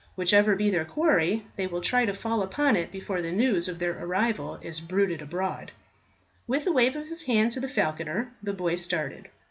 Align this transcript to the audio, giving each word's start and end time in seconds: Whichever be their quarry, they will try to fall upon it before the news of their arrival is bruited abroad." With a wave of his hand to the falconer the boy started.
Whichever 0.15 0.55
be 0.55 0.71
their 0.71 0.83
quarry, 0.83 1.45
they 1.57 1.67
will 1.67 1.79
try 1.79 2.05
to 2.05 2.13
fall 2.15 2.41
upon 2.41 2.75
it 2.75 2.91
before 2.91 3.21
the 3.21 3.31
news 3.31 3.67
of 3.67 3.77
their 3.77 4.03
arrival 4.03 4.55
is 4.63 4.81
bruited 4.81 5.21
abroad." 5.21 5.71
With 6.47 6.65
a 6.65 6.71
wave 6.71 6.95
of 6.95 7.07
his 7.07 7.21
hand 7.21 7.51
to 7.51 7.59
the 7.59 7.69
falconer 7.69 8.31
the 8.41 8.53
boy 8.53 8.77
started. 8.77 9.27